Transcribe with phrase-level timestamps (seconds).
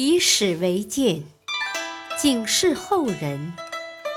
[0.00, 1.24] 以史为鉴，
[2.16, 3.52] 警示后人，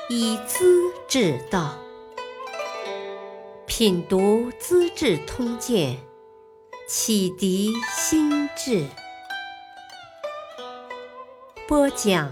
[0.09, 1.75] 以资治道。
[3.65, 5.97] 品读《资治通鉴》，
[6.87, 8.85] 启迪心智。
[11.67, 12.31] 播讲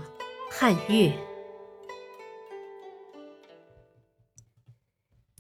[0.52, 1.12] 汉乐，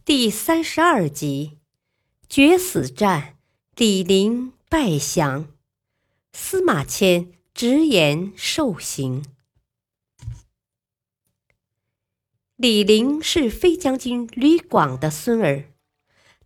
[0.03, 1.59] 第三十二集：
[2.27, 3.37] 决死战，
[3.75, 5.53] 李陵败降，
[6.33, 9.21] 司马迁直言受刑。
[12.55, 15.65] 李陵是飞将军吕广的孙儿。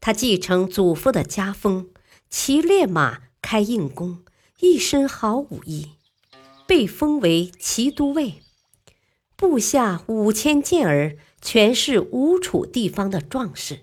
[0.02, 1.92] 他继承祖父的家风，
[2.32, 4.26] 骑烈马，开硬弓，
[4.60, 5.92] 一身好武艺，
[6.66, 8.42] 被封为骑都尉。
[9.36, 13.82] 部下五千健儿，全是吴楚地方的壮士，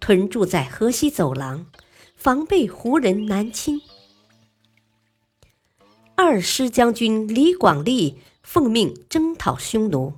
[0.00, 1.66] 屯驻在河西走廊，
[2.16, 3.82] 防备胡人南侵。
[6.16, 10.12] 二师将军李广利奉命征讨匈奴，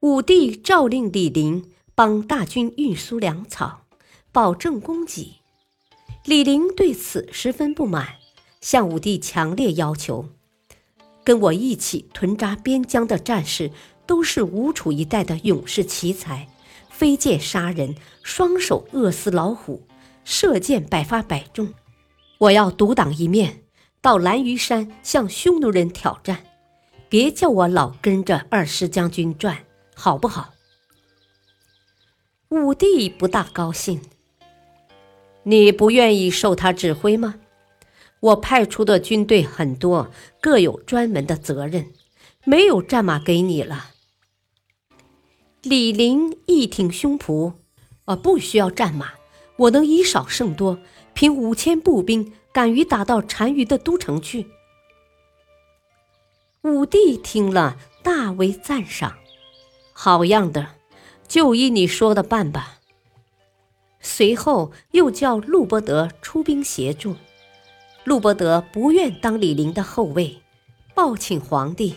[0.00, 3.80] 武帝诏令李陵帮大军运输粮草。
[4.30, 5.36] 保证供给，
[6.24, 8.16] 李陵对此十分不满，
[8.60, 10.28] 向武帝强烈要求：
[11.22, 13.70] 跟我一起屯扎边疆的战士
[14.06, 16.48] 都是吴楚一带的勇士奇才，
[16.90, 19.86] 飞剑杀人，双手扼死老虎，
[20.24, 21.72] 射箭百发百中。
[22.38, 23.63] 我要独当一面，
[24.04, 26.44] 到蓝鱼山向匈奴人挑战，
[27.08, 30.52] 别叫我老跟着二师将军转，好不好？
[32.50, 34.02] 武帝不大高兴。
[35.44, 37.36] 你不愿意受他指挥吗？
[38.20, 41.86] 我派出的军队很多，各有专门的责任，
[42.44, 43.92] 没有战马给你了。
[45.62, 47.54] 李陵一挺胸脯，
[48.04, 49.12] 啊，不需要战马，
[49.56, 50.78] 我能以少胜多，
[51.14, 54.46] 凭五千步兵，敢于打到单于的都城去。
[56.62, 59.18] 武帝听了，大为赞赏，
[59.92, 60.76] 好样的，
[61.26, 62.78] 就依你说的办吧。
[64.00, 67.16] 随后又叫陆伯德出兵协助，
[68.04, 70.40] 陆伯德不愿当李陵的后卫，
[70.94, 71.96] 报请皇帝：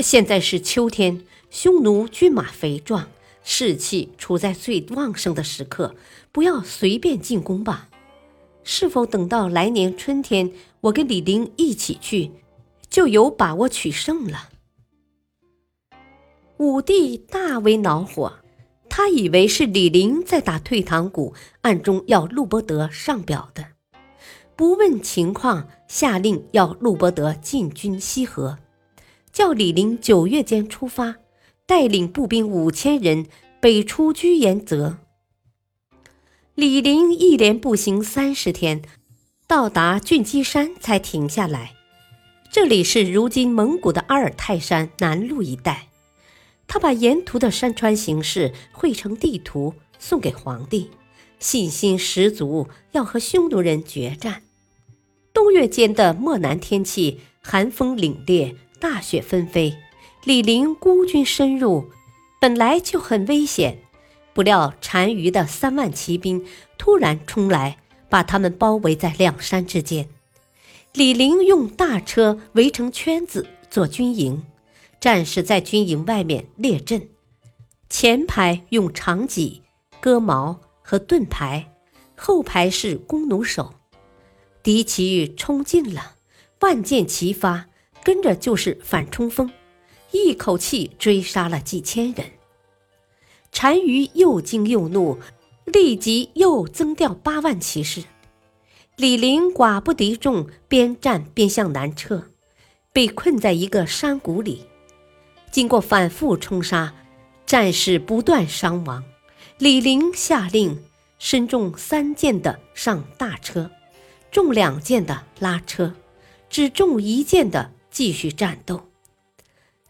[0.00, 3.08] 现在是秋天，匈奴军马肥壮，
[3.42, 5.96] 士气处在最旺盛的时刻，
[6.30, 7.88] 不要随便进攻吧。
[8.68, 10.50] 是否等到来年春天，
[10.80, 12.32] 我跟李陵一起去，
[12.90, 14.48] 就有把握取胜了？
[16.56, 18.40] 武帝大为恼火。
[18.88, 23.66] 他以为是李陵在打退堂鼓，暗中要陆伯德上表的，
[24.56, 28.58] 不问情况，下令要陆伯德进军西河，
[29.30, 31.16] 叫李陵九月间出发，
[31.66, 33.26] 带领步兵五千人
[33.60, 34.98] 北出居延泽。
[36.56, 38.80] 李陵一连步行三十天，
[39.46, 41.74] 到达俊基山才停下来。
[42.50, 45.88] 这里是如今蒙古的阿尔泰山南麓一带。
[46.66, 50.88] 他把沿途的山川形势绘成地图，送给皇帝，
[51.38, 54.42] 信心十足，要和匈奴人决战。
[55.34, 59.76] 冬月间的漠南天气，寒风凛冽，大雪纷飞。
[60.24, 61.90] 李陵孤军深入，
[62.40, 63.82] 本来就很危险，
[64.36, 66.44] 不料单于的三万骑兵
[66.76, 67.78] 突然冲来，
[68.10, 70.10] 把他们包围在两山之间。
[70.92, 74.44] 李陵用大车围成圈子做军营。
[75.00, 77.08] 战士在军营外面列阵，
[77.88, 79.62] 前排用长戟、
[80.00, 81.72] 戈矛和盾牌，
[82.14, 83.72] 后排是弓弩手。
[84.62, 86.16] 敌骑冲进了，
[86.60, 87.68] 万箭齐发，
[88.04, 89.50] 跟着就是反冲锋，
[90.10, 92.26] 一口气追杀了几千人。
[93.58, 95.18] 单于又惊又怒，
[95.64, 98.04] 立即又增调八万骑士。
[98.96, 102.24] 李陵寡不敌众，边战边向南撤，
[102.92, 104.66] 被困在一个山谷里。
[105.50, 106.92] 经过反复冲杀，
[107.46, 109.02] 战士不断伤亡。
[109.56, 110.78] 李陵下令，
[111.18, 113.70] 身中三箭的上大车，
[114.30, 115.94] 中两箭的拉车，
[116.50, 118.90] 只中一箭的继续战斗。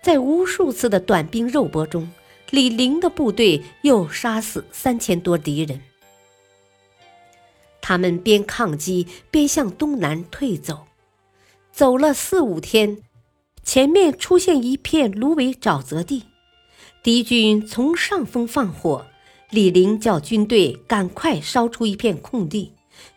[0.00, 2.08] 在无数次的短兵肉搏中，
[2.50, 5.80] 李陵的部队又杀死三千多敌人。
[7.80, 10.86] 他们边抗击边向东南退走，
[11.72, 12.98] 走了四五天。
[13.62, 16.22] 前面出现一片芦苇沼泽地，
[17.02, 19.06] 敌军从上风放火，
[19.50, 22.72] 李陵叫军队赶快烧出一片空地，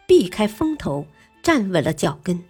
[0.08, 1.06] 避开风头，
[1.44, 2.44] 站稳了脚跟。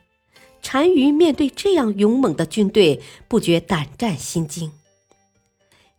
[0.62, 4.72] 单于面对这样勇猛的军队，不觉胆战心惊。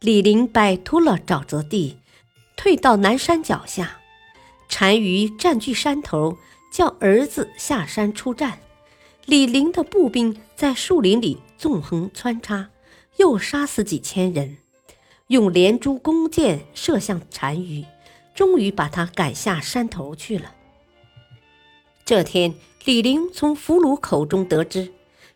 [0.01, 1.99] 李陵摆脱了沼泽地，
[2.57, 3.99] 退到南山脚下，
[4.69, 6.39] 单于占据山头，
[6.73, 8.61] 叫儿子下山出战。
[9.27, 11.39] 李陵的步兵在树林里。
[11.59, 12.71] 纵横穿插，
[13.19, 14.57] 又杀死几千人，
[15.27, 17.85] 用连珠弓箭射向单于，
[18.35, 20.55] 终于把他赶下山头去了。
[22.03, 22.55] 这天，
[22.87, 24.91] 李陵从俘虏口中得知，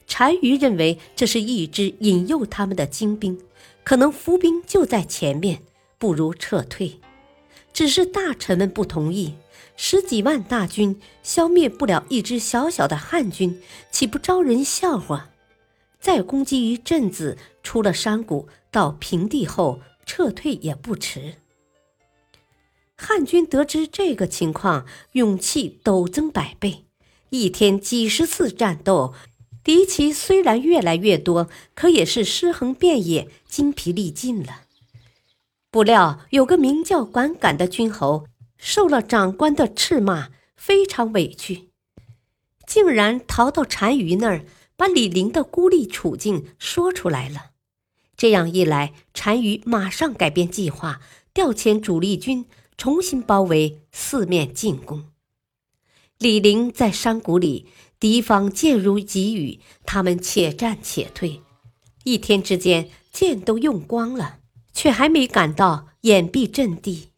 [0.09, 3.39] 单于认为这是一支引诱他们的精兵，
[3.85, 5.63] 可能伏兵就在前面，
[5.99, 7.01] 不如撤退。
[7.73, 9.35] 只是大臣们不同意，
[9.77, 13.61] 十几万大军消灭不了一支小小的汉军，
[13.91, 15.31] 岂不招人笑话？
[16.01, 21.35] 再攻击一阵子，出了山谷到平地后撤退也不迟。
[22.97, 26.85] 汉军得知这个情况，勇气陡增百倍。
[27.31, 29.13] 一天几十次战斗，
[29.65, 34.65] 敌骑虽然越来越多，可也是尸横遍野，精疲力尽了。
[35.71, 38.27] 不料有个名叫管敢的军侯，
[38.59, 41.71] 受了长官的斥骂，非常委屈，
[42.67, 44.45] 竟然逃到单于那儿，
[44.77, 47.53] 把李陵的孤立处境说出来了。
[48.17, 51.01] 这样一来，单于马上改变计划，
[51.33, 52.47] 调遣主力军。
[52.77, 55.05] 重新包围，四面进攻。
[56.19, 57.69] 李陵在山谷里，
[58.05, 61.41] 敌方箭如急雨，他们且战且退，
[62.03, 64.41] 一天之间箭都用光了，
[64.75, 67.09] 却还没赶到掩蔽阵地。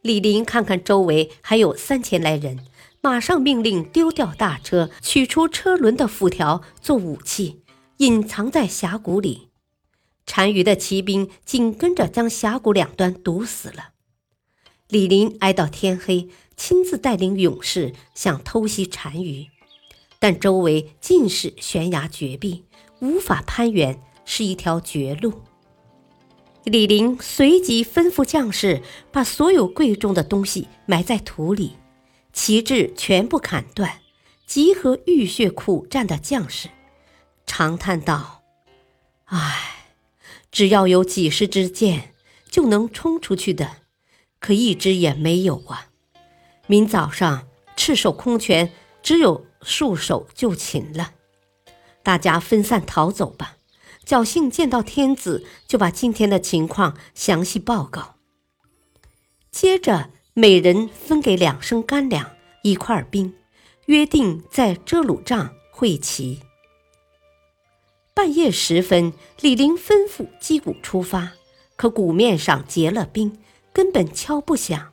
[0.00, 2.60] 李陵看看周围还有三千来人，
[3.02, 7.60] 马上命令丢掉大车，取出车轮的辐条做武器，
[7.98, 9.50] 隐藏在峡谷里。
[10.24, 13.90] 单于的骑兵紧跟着将峡谷两端堵死了。
[14.88, 19.46] 李林挨到天黑，亲自带领勇士想偷袭单于，
[20.18, 22.64] 但周围尽是悬崖绝壁，
[23.00, 25.42] 无法攀援，是一条绝路。
[26.64, 31.76] 李陵随即吩咐将士把所有贵重的东西埋在土里，
[32.32, 34.00] 旗帜全部砍断，
[34.46, 36.68] 集合浴血苦战的将士，
[37.46, 38.42] 长叹道
[39.26, 39.86] ：“唉，
[40.50, 42.14] 只要有几十支箭，
[42.50, 43.76] 就能冲出去的。”
[44.40, 45.88] 可一支也没有啊！
[46.68, 48.72] 明早上赤手空拳，
[49.02, 51.12] 只有束手就擒了。
[52.02, 53.56] 大家分散逃走吧，
[54.06, 58.16] 侥幸见到天子，就把今天的情况详细报告。
[59.50, 62.30] 接着，每人分给两升干粮、
[62.62, 63.34] 一块冰，
[63.86, 66.40] 约定在遮鲁帐会齐。
[68.14, 71.32] 半夜时分，李陵吩咐击鼓出发，
[71.76, 73.38] 可鼓面上结了冰。
[73.70, 74.92] 根本敲不响。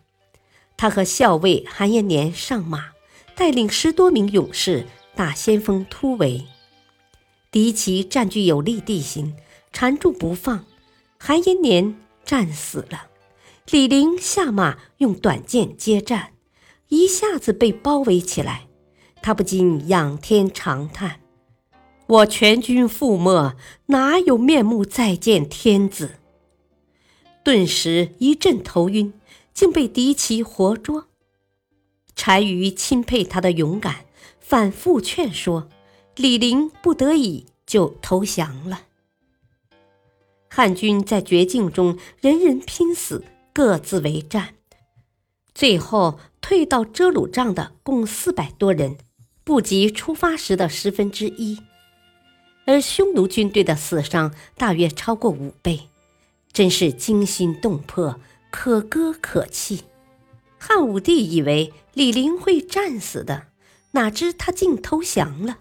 [0.78, 2.92] 他和校尉韩延年上马，
[3.36, 4.86] 带领十多名勇士
[5.16, 6.46] 打先锋突围。
[7.52, 9.36] 敌骑占据有利地形，
[9.72, 10.66] 缠住不放，
[11.18, 13.08] 韩延年战死了。
[13.72, 16.34] 李陵下马用短剑接战，
[16.90, 18.68] 一下子被包围起来。
[19.22, 21.20] 他不禁仰天长叹
[22.08, 23.56] ：“我全军覆没，
[23.88, 26.20] 哪有面目再见天子？”
[27.44, 29.14] 顿时一阵头晕，
[29.54, 31.08] 竟被敌骑活捉。
[32.16, 34.06] 单于钦佩他的勇敢，
[34.40, 35.70] 反复劝说，
[36.16, 38.84] 李陵不得已就投降了。
[40.50, 43.24] 汉军在绝境中，人人拼死，
[43.54, 44.56] 各自为战，
[45.54, 48.98] 最后退到遮鲁帐的共四百多人，
[49.44, 51.60] 不及出发时的十分之一，
[52.66, 55.90] 而匈奴军队的死伤大约超过五倍。
[56.52, 59.84] 真是惊心动魄，可歌可泣。
[60.68, 63.50] 汉武帝以为李陵会战死的，
[63.92, 65.60] 哪知他竟投降了。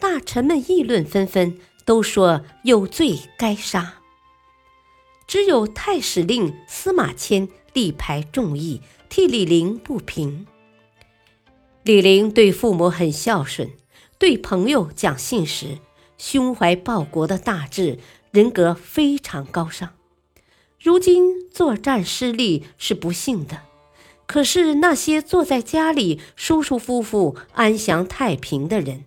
[0.00, 4.00] 大臣们议论纷纷，都说有罪该杀。
[5.28, 10.44] 只有太史令司马迁力排众议，替李陵不平。
[11.84, 13.70] 李陵对父母很孝顺，
[14.18, 15.78] 对朋友讲信实，
[16.18, 18.00] 胸怀报国的大志，
[18.32, 19.90] 人格非常高尚。
[20.80, 23.62] 如今作战失利是不幸的，
[24.26, 29.04] 可是那些坐在家里舒舒服服、安享太平的人，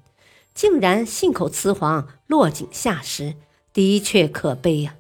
[0.54, 3.36] 竟然信口雌黄、落井下石，
[3.74, 4.96] 的确可悲呀！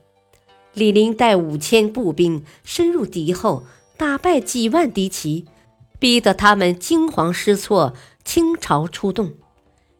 [0.73, 3.65] 李陵带五千步兵深入敌后，
[3.97, 5.45] 打败几万敌骑，
[5.99, 7.93] 逼得他们惊慌失措，
[8.23, 9.35] 倾巢出动。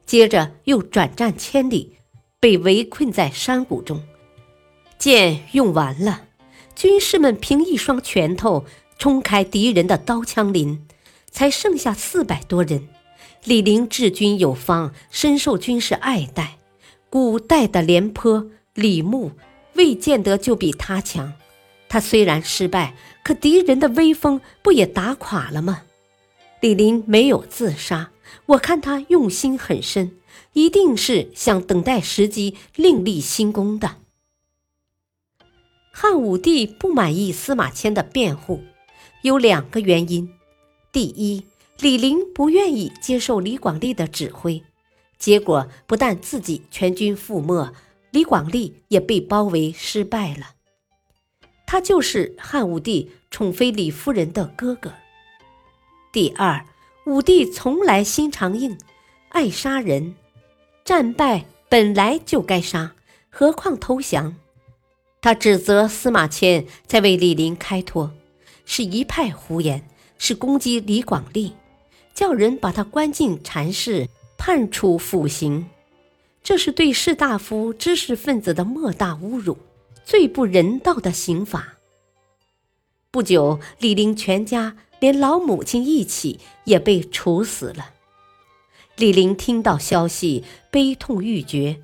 [0.05, 1.97] 接着又转战千里，
[2.39, 4.03] 被围困在山谷中，
[4.97, 6.23] 剑用完了。
[6.75, 8.65] 军士们凭一双拳头
[8.97, 10.85] 冲开敌人的刀枪林，
[11.29, 12.87] 才剩下四百多人。
[13.43, 16.57] 李陵治军有方，深受军士爱戴。
[17.09, 19.31] 古代的廉颇、李牧
[19.75, 21.33] 未见得就比他强。
[21.87, 25.83] 他虽然失败，可敌人的威风不也打垮了吗？
[26.59, 28.11] 李陵没有自杀，
[28.47, 30.17] 我看他用心很深，
[30.53, 33.97] 一定是想等待时机另立新功的。
[35.91, 38.63] 汉武帝不满意司马迁的辩护，
[39.25, 40.31] 有两个原因：
[40.91, 41.43] 第一，
[41.79, 44.61] 李陵不愿意接受李广利的指挥，
[45.17, 47.73] 结果不但自己全军覆没，
[48.11, 50.51] 李广利也被包围失败了。
[51.65, 54.93] 他就是汉武帝宠妃李夫人的哥哥。
[56.13, 56.63] 第二。
[57.07, 58.79] 武帝从来心肠硬，
[59.29, 60.15] 爱杀人，
[60.83, 62.95] 战败本来就该杀，
[63.29, 64.35] 何况投降？
[65.21, 68.11] 他指责司马迁在为李陵开脱，
[68.65, 71.53] 是一派胡言，是攻击李广利，
[72.13, 75.67] 叫人把他关进禅室，判处腐刑，
[76.43, 79.57] 这是对士大夫、知识分子的莫大侮辱，
[80.03, 81.75] 最不人道的刑罚。
[83.11, 84.75] 不久，李陵全家。
[85.01, 87.91] 连老母亲一起也被处死了。
[88.95, 91.81] 李陵听到消息，悲痛欲绝，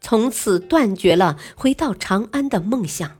[0.00, 3.18] 从此断绝了回到长安的梦想。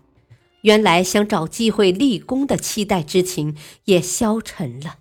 [0.65, 3.55] 原来想找机会立功的期待之情
[3.85, 4.97] 也消沉了。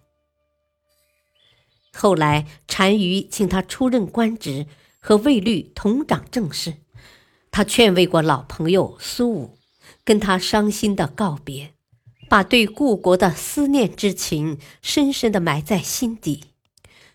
[1.93, 4.67] 后来单于请他出任官职，
[5.00, 6.75] 和卫律同掌政事。
[7.50, 9.58] 他劝慰过老朋友苏武，
[10.03, 11.74] 跟他伤心的告别。
[12.27, 16.46] 把对故国的思念之情深深地埋在心底。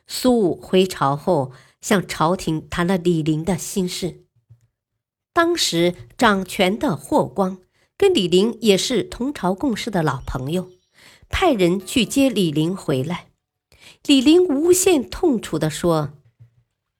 [0.07, 4.23] 苏武回朝后，向朝廷谈了李陵的心事。
[5.33, 7.59] 当时掌权的霍光
[7.99, 10.71] 跟李陵也是同朝共事的老朋友，
[11.28, 13.26] 派人去接李陵回来。
[14.07, 16.12] 李陵无限痛楚地说：“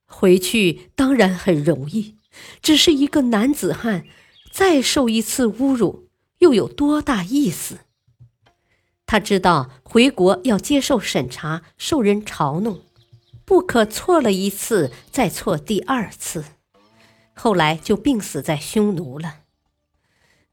[0.05, 2.17] 回去当然很容易，
[2.61, 4.05] 只是一个男子汉，
[4.51, 7.79] 再受一次侮辱，又有多大意思？”
[9.07, 12.81] 他知道回国要接受审查，受人嘲弄，
[13.45, 16.45] 不可错了一次再错第二次。
[17.35, 19.37] 后来就病死在匈奴了。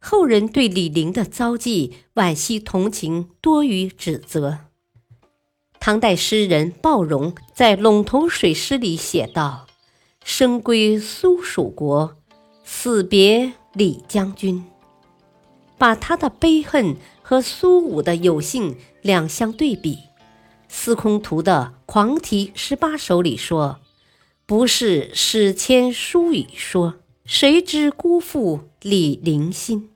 [0.06, 4.60] 后人对李陵的遭际惋惜同情多于指责。
[5.80, 9.66] 唐代诗人鲍荣在《陇头水诗》里写道
[10.24, 12.16] ：“生归苏蜀国，
[12.64, 14.64] 死别李将军。”
[15.80, 16.96] 把他的悲恨。
[17.28, 19.98] 和苏武的有幸两相对比，
[20.68, 23.80] 司空图的《狂题十八首》里说
[24.46, 26.94] ：“不是史迁书语说，
[27.26, 29.90] 谁知辜负李陵心。”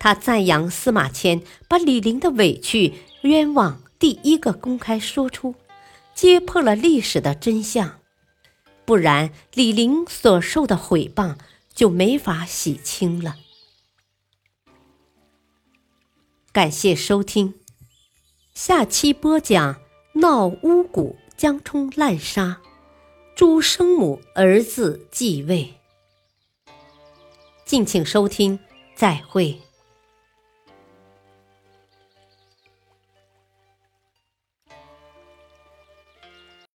[0.00, 5.54] 他赞扬司马迁把李陵的委屈冤枉第一个公开说出，
[6.14, 8.00] 揭破了历史的真相，
[8.86, 11.36] 不然李陵所受的毁谤
[11.74, 13.36] 就没法洗清了。
[16.50, 17.54] 感谢收听，
[18.54, 19.82] 下期播讲
[20.14, 22.62] 闹巫蛊，江冲滥杀，
[23.36, 25.74] 朱生母儿子继位。
[27.66, 28.58] 敬请收听，
[28.96, 29.60] 再会。